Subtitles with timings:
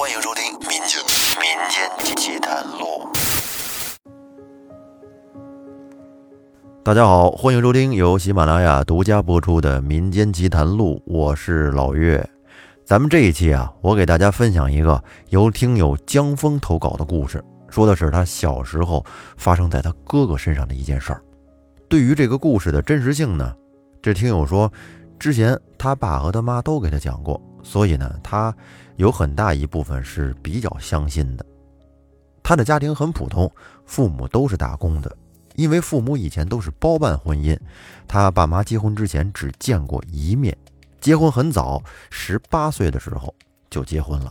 [0.00, 0.98] 欢迎收听《民间
[1.36, 3.06] 民间奇谈录》。
[6.82, 12.26] 大家好，欢迎收听由喜马拉雅独家播出的《民间奇谈录》，我是老岳。
[12.82, 19.04] 咱们这一期啊，我给大家分享一个由听友江峰投稿的故事，说的是他小时候
[19.36, 21.22] 发生在他哥哥身上的一件事儿。
[21.90, 23.54] 对于这个故事的真实性呢，
[24.00, 24.72] 这听友说，
[25.18, 28.54] 之前他爸和他妈都给他讲过，所以呢，他
[29.00, 31.46] 有很大一部分是比较相信的。
[32.42, 33.50] 他的家庭很普通，
[33.86, 35.16] 父母都是打工的，
[35.54, 37.58] 因为父母以前都是包办婚姻，
[38.06, 40.54] 他爸妈结婚之前只见过一面。
[41.00, 43.34] 结婚很早，十八岁的时候
[43.70, 44.30] 就结婚了。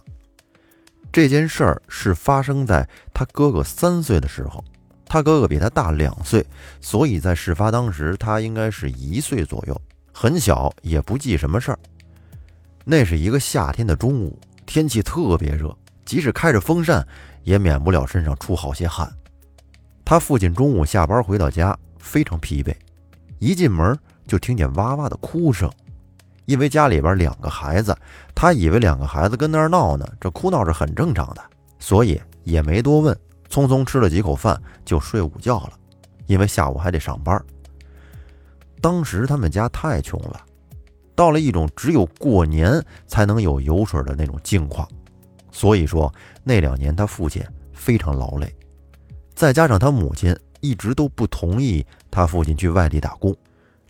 [1.12, 4.64] 这件事儿是发生在他哥哥三岁的时候，
[5.04, 6.46] 他哥哥比他大两岁，
[6.80, 9.82] 所以在事发当时他应该是一岁左右，
[10.14, 11.80] 很小，也不记什么事儿。
[12.86, 17.04] 那是一个夏天的中午，天气特别热，即使开着风扇，
[17.42, 19.12] 也免不了身上出好些汗。
[20.06, 22.76] 他父亲中午下班回到家，非常疲惫，
[23.40, 25.68] 一进门就听见哇哇的哭声。
[26.46, 27.98] 因为家里边两个孩子，
[28.36, 31.42] 他以为两个孩子跟那儿闹呢，这哭闹是很正常的，
[31.80, 35.74] 所以也没多问，匆匆吃了几口饭就睡午觉了。
[36.28, 37.44] 因为下午还得上班。
[38.80, 40.40] 当时他们家太穷了，
[41.20, 44.88] 到了一种只有过年才能有油水的那种境况，
[45.52, 46.10] 所以说
[46.46, 48.56] 那两年他父亲非常劳累，
[49.36, 53.36] 再加上他母亲一直都不同意他父亲去外地打工。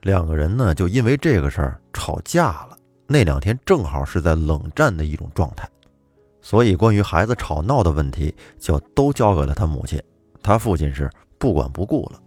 [0.01, 2.75] 两个人呢，就因为这个事儿吵架了。
[3.05, 5.69] 那两天正好是在冷战的一种状态，
[6.41, 10.01] 所以关于孩子吵闹的问题，就都交给了他母亲。
[10.41, 12.19] 他父亲是不管不顾了。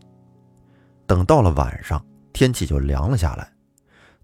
[1.08, 2.00] 等到了晚上，
[2.32, 3.51] 天气就凉了下来。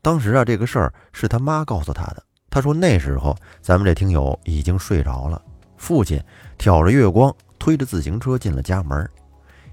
[0.00, 2.22] 当时啊，这个事儿是他妈告诉他的。
[2.50, 5.40] 他说那时候咱们这听友已经睡着了。
[5.76, 6.22] 父亲
[6.56, 9.08] 挑着月光，推着自行车进了家门，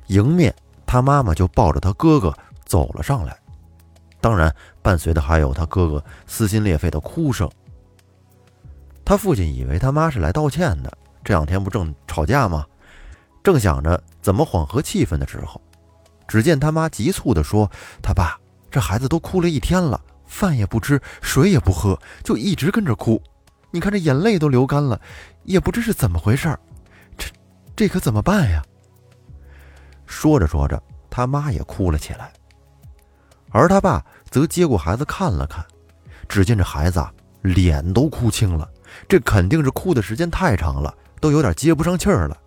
[0.07, 0.53] 迎面
[0.85, 3.37] 他妈妈就抱着他哥哥走了上来。
[4.19, 7.49] 当然，伴随的还有他哥哥撕心裂肺的哭声。
[9.03, 10.91] 他父亲以为他妈是来道歉的，
[11.23, 12.65] 这两天不正吵架吗？
[13.43, 15.61] 正想着怎么缓和气氛的时候，
[16.27, 17.69] 只见他妈急促地说
[18.01, 18.35] ：“他爸，
[18.71, 20.01] 这孩子都哭了一天了，
[20.35, 23.21] 饭也不吃，水也不喝，就一直跟着哭。
[23.71, 24.99] 你看这眼泪都流干了，
[25.43, 26.53] 也不知是怎么回事。
[27.17, 27.29] 这，
[27.73, 28.61] 这可怎么办呀？”
[30.05, 32.33] 说着说着，他妈也哭了起来。
[33.49, 35.65] 而他爸则接过孩子看了看，
[36.27, 37.09] 只见这孩子啊
[37.41, 38.69] 脸都哭青了，
[39.07, 42.37] 这肯定是哭的时间太长了，都有点接不上气儿了。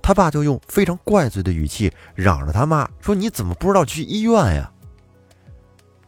[0.00, 4.70] 他爸就用非常怪罪的语气嚷着他妈说：“你怎么不知道去医院呀？”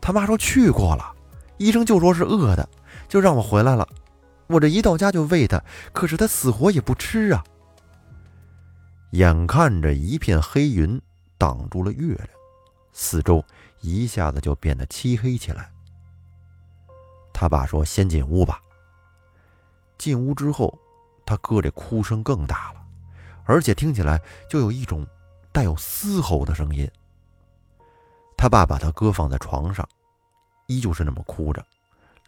[0.00, 1.14] 他妈说：“去过了，
[1.56, 2.68] 医生就说是饿的，
[3.08, 3.86] 就让我回来了。
[4.46, 7.44] 我这一到家就喂他，可是他死活也不吃啊。”
[9.12, 11.00] 眼看着一片黑云
[11.36, 12.28] 挡住了月亮，
[12.92, 13.44] 四周。
[13.80, 15.70] 一下子就变得漆黑起来。
[17.32, 18.60] 他爸说：“先进屋吧。”
[19.96, 20.76] 进屋之后，
[21.24, 22.80] 他哥这哭声更大了，
[23.44, 24.20] 而且听起来
[24.50, 25.06] 就有一种
[25.52, 26.90] 带有嘶吼的声音。
[28.38, 29.86] 他爸把他哥放在床上，
[30.68, 31.62] 依旧是那么哭着。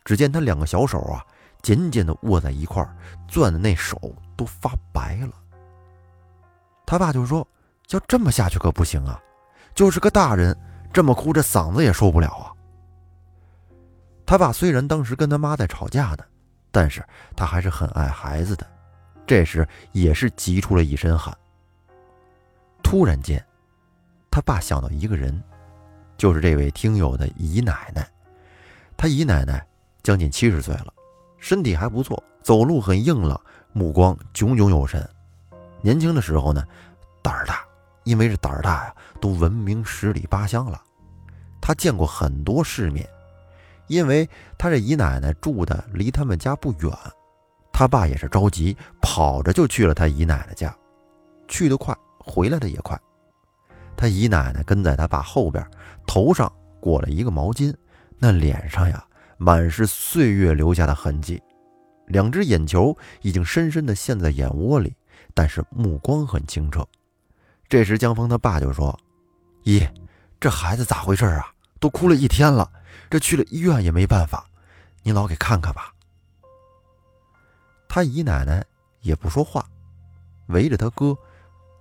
[0.04, 1.24] 只见他两个小手啊，
[1.62, 2.94] 紧紧的握在一块儿，
[3.28, 3.96] 攥的那手
[4.36, 5.32] 都发白了。
[6.84, 7.46] 他爸就说
[7.90, 9.18] ：“要这么下去可不行啊，
[9.74, 10.54] 就是个大人。”
[10.92, 12.50] 这么哭，这嗓子也受不了啊！
[14.26, 16.24] 他爸虽然当时跟他妈在吵架呢，
[16.72, 17.00] 但是
[17.36, 18.66] 他还是很爱孩子的。
[19.24, 21.32] 这时也是急出了一身汗。
[22.82, 23.40] 突然间，
[24.32, 25.40] 他爸想到一个人，
[26.20, 28.06] 就是这位听友的姨奶奶。
[28.94, 29.66] 他姨奶奶
[30.02, 30.92] 将近七十岁了，
[31.38, 33.40] 身体还不错，走路很硬朗，
[33.72, 35.08] 目光炯炯有神。
[35.80, 36.62] 年轻的时候呢，
[37.22, 37.64] 胆儿大。
[38.04, 40.82] 因为这胆儿大呀，都闻名十里八乡了。
[41.58, 43.08] 他见过很多世面，
[43.86, 46.92] 因为他这姨奶奶住的离他们家不远，
[47.72, 50.74] 他爸也是着急，跑着就去了他姨奶奶家，
[51.48, 52.98] 去得快，回来的也快。
[54.00, 55.62] 他姨奶奶跟在他爸后边，
[56.06, 56.50] 头上
[56.80, 57.70] 裹了一个毛巾，
[58.18, 59.04] 那脸上呀
[59.36, 61.38] 满是岁月留下的痕迹，
[62.06, 64.96] 两只眼球已经深深地陷在眼窝里，
[65.34, 66.82] 但是目光很清澈。
[67.68, 68.98] 这时，江峰他爸就说
[69.64, 69.86] ：“姨，
[70.40, 71.52] 这孩子咋回事啊？
[71.78, 72.72] 都哭了一天了，
[73.10, 74.48] 这去了医院也没办法，
[75.02, 75.92] 您老给看看吧。”
[77.86, 78.64] 他姨奶奶
[79.02, 79.62] 也不说话，
[80.46, 81.14] 围着他哥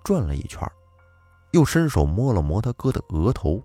[0.04, 0.69] 转了一圈，
[1.51, 3.63] 又伸手摸了摸他哥的额头。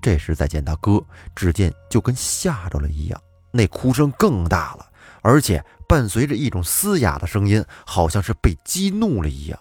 [0.00, 1.02] 这时再见他哥，
[1.34, 3.20] 只见就跟吓着了一样，
[3.50, 4.86] 那哭声更大了，
[5.22, 9.58] 而且伴随着一种嘶哑的声音，好像是被激怒了一样。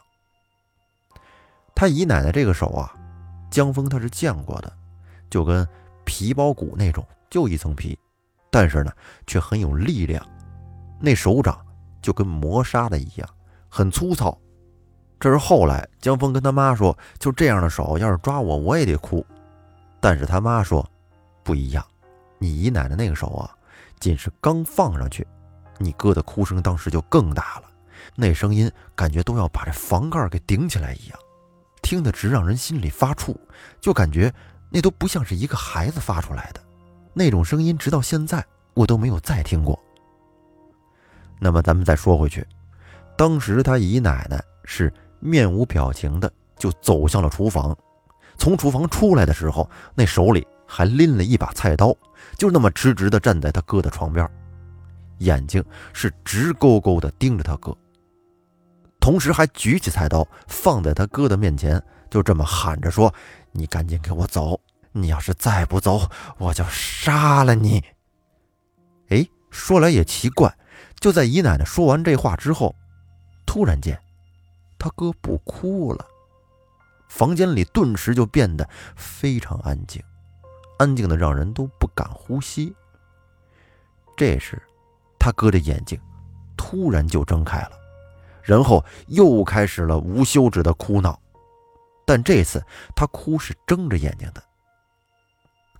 [1.74, 2.94] 他姨奶奶这个手啊，
[3.50, 4.72] 江峰他是见过的，
[5.30, 5.68] 就跟
[6.06, 7.98] 皮包骨那种，就一层皮，
[8.52, 8.92] 但是呢，
[9.26, 10.24] 却很有力量。
[11.00, 11.64] 那手掌
[12.02, 13.30] 就跟磨砂的一样，
[13.70, 14.38] 很粗糙。
[15.20, 19.26] 这是后来江峰跟他妈说，就这样的手要是抓我，我也得哭。
[20.00, 20.88] 但是他妈说，
[21.44, 21.84] 不一样，
[22.38, 23.50] 你姨奶奶那个手啊，
[24.00, 25.26] 仅是刚放上去，
[25.80, 27.64] 你哥的哭声当时就更大了，
[28.16, 31.18] 那声音感觉都要把这房盖给顶起来一样，
[31.82, 33.36] 听得直让人心里发怵，
[33.82, 34.32] 就感觉
[34.70, 36.62] 那都不像是一个孩子发出来的
[37.12, 39.78] 那种声音，直到现在我都没有再听过。
[41.40, 42.46] 那么咱们再说回去，
[43.18, 44.94] 当时他姨奶奶是。
[45.20, 47.78] 面无表情的就走向了厨房，
[48.38, 51.96] 从厨房出来的时候，那手里还拎了一把菜刀，
[52.38, 54.30] 就那么直直的站在他哥的床边，
[55.20, 57.76] 眼睛是直勾勾的盯着他哥，
[59.00, 63.14] 同时还举起菜刀放在他哥的面前，就这么喊着说
[63.52, 64.60] ：“你赶紧给我走！
[64.92, 67.84] 你要是再不走，我就杀了你！”
[69.10, 70.56] 哎，说来也奇怪，
[71.00, 72.76] 就在姨奶奶说完这话之后，
[73.46, 74.00] 突然间。
[74.80, 76.06] 他哥不哭了，
[77.10, 80.04] 房间里顿时就变得非常安静，
[80.78, 82.76] 安静的让人都不敢呼吸。
[84.16, 84.62] 这时，
[85.20, 86.00] 他哥的眼睛
[86.56, 87.72] 突然就睁开了，
[88.42, 91.20] 然后又开始了无休止的哭闹，
[92.06, 92.64] 但这次
[92.96, 94.44] 他哭是睁着眼睛的。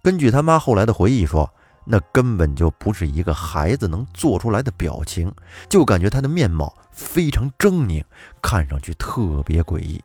[0.02, 1.52] 根据他妈后来的回忆说。
[1.90, 5.34] 那根本就不是一个孩子能做出来的表情，
[5.70, 8.04] 就感觉他的面貌非常狰狞，
[8.42, 10.04] 看上去特别诡异。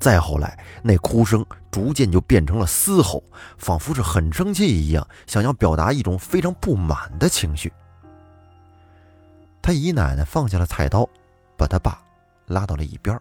[0.00, 3.22] 再后来，那哭声逐渐就变成了嘶吼，
[3.58, 7.70] 仿佛是很生气一样，想要表达一种非常不满的情绪。
[9.60, 11.06] 他姨奶奶放下了菜刀，
[11.56, 12.02] 把他爸
[12.46, 13.20] 拉到了一边，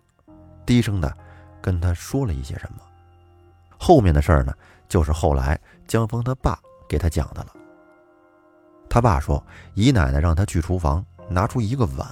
[0.65, 1.13] 低声的
[1.62, 2.81] 跟他说了一些什么。
[3.77, 4.53] 后面的事儿呢，
[4.88, 6.57] 就是后来江峰他爸。
[6.91, 7.53] 给他讲的了。
[8.89, 9.41] 他爸说，
[9.75, 12.05] 姨奶奶让他去厨房拿出一个碗、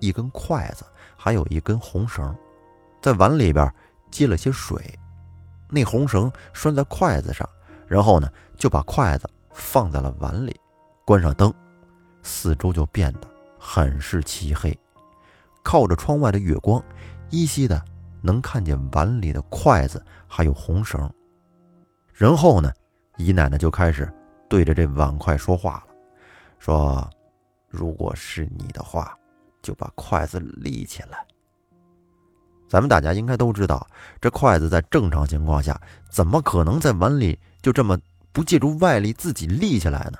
[0.00, 0.86] 一根筷子，
[1.18, 2.34] 还有一根红绳，
[3.02, 3.70] 在碗里边
[4.10, 4.98] 接了些水，
[5.68, 7.46] 那红绳拴在筷子上，
[7.86, 8.26] 然后呢
[8.56, 10.58] 就把筷子放在了碗里，
[11.04, 11.52] 关上灯，
[12.22, 14.74] 四周就变得很是漆黑。
[15.62, 16.82] 靠着窗外的月光，
[17.28, 17.84] 依稀的
[18.22, 21.12] 能看见碗里的筷子还有红绳。
[22.14, 22.72] 然后呢，
[23.18, 24.10] 姨奶奶就开始。
[24.52, 25.94] 对着这碗筷说话了，
[26.58, 27.10] 说
[27.70, 29.16] ：“如果是你的话，
[29.62, 31.26] 就把筷子立起来。”
[32.68, 33.86] 咱们大家应该都知道，
[34.20, 37.98] 这筷子在正常情况下，怎么可能在碗里就这么
[38.30, 40.18] 不借助外力自己立起来呢？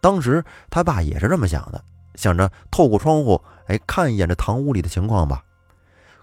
[0.00, 1.80] 当时他爸也是这么想的，
[2.16, 5.40] 想着透过窗户，哎，看一眼这堂屋里的情况吧。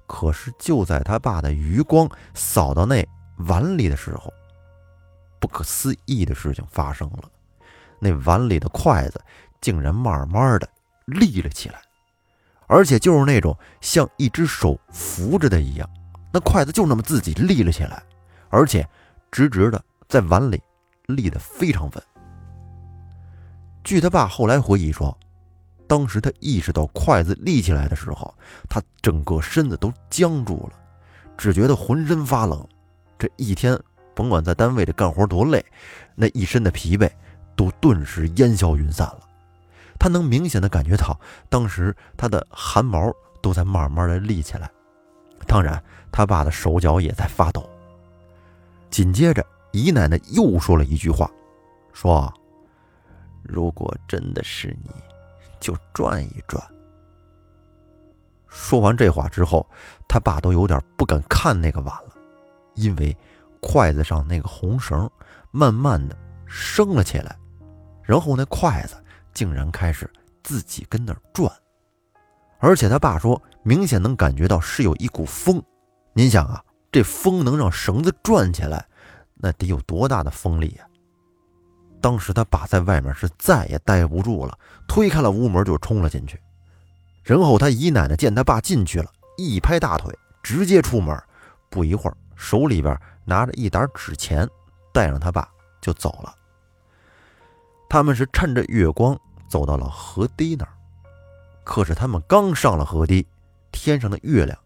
[0.08, 3.08] 可是就在他爸的余光扫到那
[3.48, 4.34] 碗里的时候，
[5.40, 7.24] 不可思议的事情发生了，
[8.00, 9.22] 那碗里的筷子
[9.62, 10.68] 竟然慢慢的
[11.06, 11.82] 立了起来，
[12.68, 15.90] 而且就是那种像一只手扶着的一样，
[16.34, 18.02] 那筷子就那么自己立了起来，
[18.50, 18.88] 而且
[19.32, 20.62] 直直的在碗里
[21.08, 22.04] 立得非常稳。
[23.84, 25.18] 据他爸后来回忆说，
[25.88, 28.34] 当时他意识到筷子立起来的时候，
[28.70, 30.74] 他整个身子都僵住了，
[31.38, 32.68] 只觉得浑身发冷，
[33.18, 33.80] 这一天。
[34.18, 35.64] 甭管在单位里干活多累，
[36.16, 37.08] 那一身的疲惫
[37.56, 39.20] 都顿时烟消云散了。
[40.00, 41.20] 他能明显的感觉到，
[41.50, 44.68] 当时他的汗毛都在慢慢的立起来。
[45.46, 45.82] 当然，
[46.12, 47.70] 他爸的手脚也在发抖。
[48.90, 51.30] 紧接着，姨奶奶又说了一句话，
[51.94, 52.34] 说
[53.46, 54.90] ：“如果真的是你，
[55.60, 56.60] 就转一转。”
[58.50, 59.64] 说完这话之后，
[60.08, 62.16] 他爸都有点不敢看那个碗了，
[62.74, 63.16] 因为。
[63.62, 65.10] 筷子上那个红绳
[65.52, 67.36] 慢慢的升了起来，
[68.04, 68.96] 然后那筷子
[69.34, 70.10] 竟然开始
[70.44, 71.52] 自己跟那儿转，
[72.60, 75.62] 而且他爸说明显能感觉到是有一股风。
[76.14, 78.86] 您想啊，这风能让绳子转起来，
[79.36, 80.86] 那得有多大的风力呀？
[82.00, 86.40] 当时他爸在外面是再也待不住了，推开了屋门就冲了进去。
[87.24, 91.22] 然后他姨奶奶见他爸进去了，一拍大腿，直接出门。
[91.70, 92.98] 不一会儿，手里边。
[93.28, 94.48] 拿着一沓纸钱，
[94.94, 95.50] 带上他爸
[95.82, 96.34] 就走了。
[97.90, 99.20] 他们是趁着月光
[99.50, 100.72] 走到了河堤那儿，
[101.66, 103.28] 可是他们刚上了河堤，
[103.70, 104.58] 天上的月亮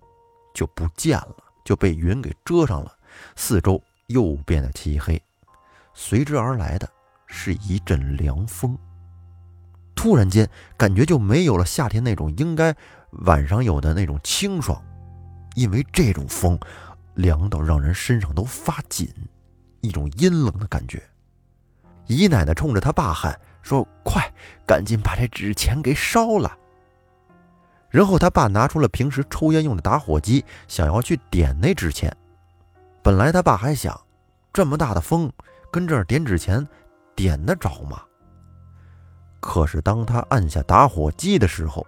[0.54, 2.96] 就不见了，就被云给遮上了，
[3.36, 5.20] 四周又变得漆黑，
[5.96, 6.88] 随之而来的
[7.26, 8.78] 是一阵凉风。
[9.96, 12.76] 突然间感觉就没有了夏天那种应该
[13.26, 14.80] 晚上有的那种清爽，
[15.56, 16.60] 因为这种风
[17.22, 19.08] 凉到让人身上都发紧，
[19.82, 21.02] 一种阴冷的感觉。
[22.08, 24.22] 姨奶奶冲着他爸喊说：“快，
[24.66, 26.58] 赶紧把这纸钱给烧了。”
[27.90, 32.12] 然后他爸拿出了平时抽烟用的打火机，想要去点那纸钱。
[33.04, 34.00] 本来他爸还想，
[34.52, 35.32] 这么大的风，
[35.72, 36.68] 跟这儿点纸钱，
[37.16, 38.02] 点得着吗？
[39.40, 41.86] 可是当他按下打火机的时候，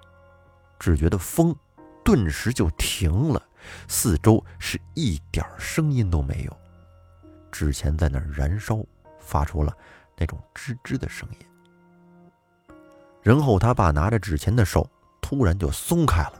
[0.77, 1.55] 只觉得风
[2.03, 3.41] 顿时就停了，
[3.88, 6.58] 四周是一点声音都没有，
[7.51, 8.84] 纸钱在那儿燃烧，
[9.20, 9.75] 发出了
[10.17, 12.75] 那种吱吱的声音。
[13.22, 14.89] 然后他爸拿着纸钱的手。
[15.25, 16.34] 突然就松开了，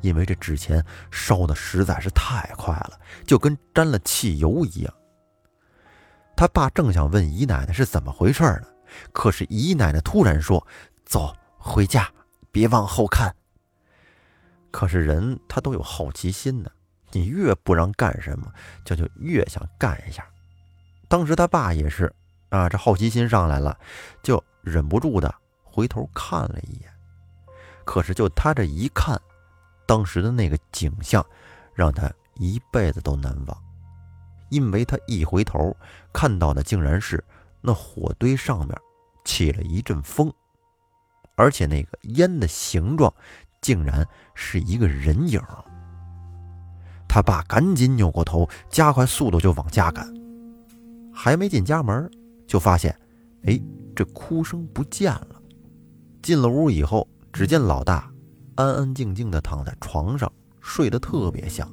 [0.00, 4.92] 因为这纸钱烧的实在是太快了，就跟沾了汽油一样。
[6.34, 8.66] 他爸正想问姨奶奶是怎么回事呢，
[9.12, 10.66] 可是姨奶奶突然说
[11.04, 12.10] ：“走，回家，
[12.50, 13.32] 别往后看。”
[14.70, 16.70] 可是人他都有好奇心呢，
[17.12, 18.52] 你越不让干什么，
[18.84, 20.26] 就就越想干一下。
[21.08, 22.12] 当时他爸也是
[22.50, 23.78] 啊，这好奇心上来了，
[24.22, 25.34] 就忍不住的
[25.64, 26.90] 回头看了一眼。
[27.84, 29.20] 可是，就他这一看，
[29.86, 31.24] 当时的那个景象，
[31.74, 33.58] 让他一辈子都难忘。
[34.48, 35.76] 因为他一回头
[36.12, 37.24] 看到的，竟然是
[37.60, 38.76] 那火堆上面
[39.24, 40.32] 起了一阵风，
[41.34, 43.12] 而且那个烟的形状，
[43.60, 45.40] 竟然是一个人影。
[47.08, 50.06] 他爸赶紧扭过头，加快速度就往家赶。
[51.12, 52.10] 还没进家门，
[52.46, 52.94] 就发现，
[53.44, 53.60] 哎，
[53.94, 55.42] 这哭声不见了。
[56.22, 57.06] 进了屋以后。
[57.32, 58.10] 只见老大
[58.56, 61.72] 安安静静地躺在床上，睡得特别香。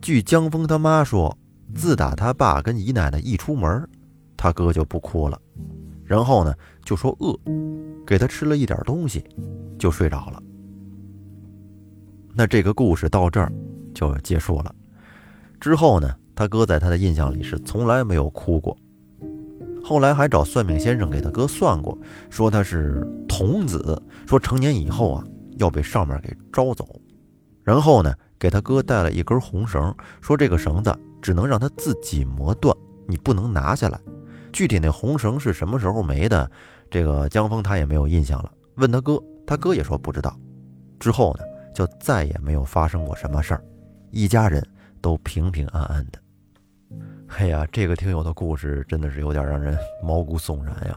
[0.00, 1.36] 据江峰他妈说，
[1.74, 3.88] 自打他爸跟姨奶奶一出门，
[4.36, 5.36] 他哥就不哭了，
[6.04, 7.34] 然后呢就说饿，
[8.06, 9.24] 给他吃了一点东西，
[9.78, 10.42] 就睡着了。
[12.34, 13.52] 那这个故事到这儿
[13.94, 14.74] 就结束了。
[15.60, 18.76] 之后呢，他哥在他的印象里是从来没有哭过。
[19.82, 21.96] 后来还找算命先生给他哥算过，
[22.30, 25.24] 说他是童子，说成年以后啊
[25.58, 26.86] 要被上面给招走，
[27.62, 32.74] 然后呢给他哥带了一根红绳，说这个绳子只能让他自己磨断，
[33.06, 34.00] 你不能拿下来。
[34.54, 36.48] 具体那红绳是什么时候没的，
[36.88, 38.52] 这个江峰他也没有印象了。
[38.76, 40.38] 问他哥，他哥也说不知道。
[41.00, 41.42] 之后呢
[41.74, 43.64] 就再也没有发生过什么事儿，
[44.12, 44.64] 一家人
[45.02, 46.20] 都平平安安的。
[47.36, 50.96] 哎呀，这个听友的故事真的是有点让人毛骨悚然呀！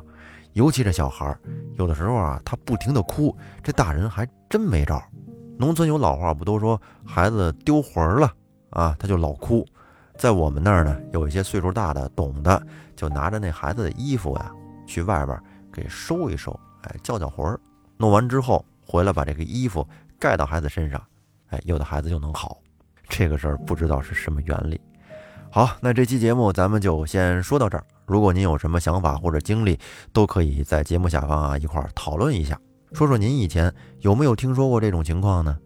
[0.53, 1.39] 尤其这小孩儿，
[1.79, 5.01] 有的时候啊，他不停的哭，这大人还真没招。
[5.57, 8.31] 农村有老话不都说孩子丢魂儿了
[8.69, 9.65] 啊，他就老哭。
[10.17, 12.61] 在我们那儿呢，有一些岁数大的懂的，
[12.95, 14.51] 就拿着那孩子的衣服呀，
[14.87, 15.39] 去外边
[15.71, 17.59] 给收一收，哎，叫叫魂儿。
[17.97, 19.87] 弄完之后回来把这个衣服
[20.19, 21.01] 盖到孩子身上，
[21.49, 22.57] 哎，有的孩子就能好。
[23.07, 24.81] 这个事儿不知道是什么原理。
[25.51, 27.83] 好，那这期节目咱们就先说到这儿。
[28.05, 29.79] 如果您有什么想法或者经历，
[30.11, 32.59] 都可以在节目下方啊一块儿讨论一下，
[32.93, 35.57] 说说您以前有没有听说过这种情况呢？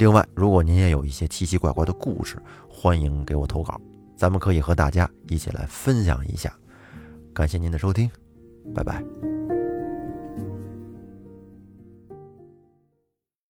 [0.00, 3.78] 另外，如果您也有一些奇奇怪怪的故事，欢迎给我投稿，
[4.16, 6.50] 咱们可以和大家一起来分享一下。
[7.34, 8.10] 感谢您的收听，
[8.74, 9.39] 拜拜。